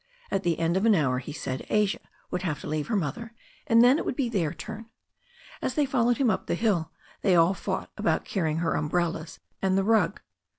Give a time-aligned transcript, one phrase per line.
[0.31, 1.99] At the end of an hour, he said, Asia
[2.31, 3.35] would have to leave her mother,
[3.67, 4.87] and then it would be their turn.
[5.61, 9.77] As they followed him up the hill, they all fought about carrying her umbrellas and
[9.77, 10.19] the rug.